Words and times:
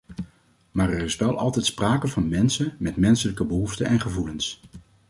Maar 0.71 0.89
er 0.89 1.01
is 1.03 1.15
wel 1.15 1.37
altijd 1.37 1.65
sprake 1.65 2.07
van 2.07 2.29
mensen, 2.29 2.75
met 2.79 2.95
menselijke 2.95 3.45
behoeften 3.45 3.85
en 3.85 3.99
gevoelens. 3.99 4.61